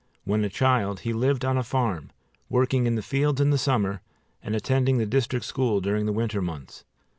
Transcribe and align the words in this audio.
When 0.23 0.43
a 0.43 0.49
child 0.49 1.01
he 1.01 1.13
lived 1.13 1.45
on 1.45 1.59
a 1.59 1.63
farm, 1.63 2.09
working 2.49 2.87
in 2.87 2.95
the 2.95 3.03
fields 3.03 3.39
in 3.39 3.51
the 3.51 3.57
summer 3.59 4.01
and 4.41 4.55
attending 4.55 4.97
the 4.97 5.05
district 5.05 5.45
school 5.45 5.79
during 5.79 6.07
the 6.07 6.11
winter 6.11 6.41
months. 6.41 6.83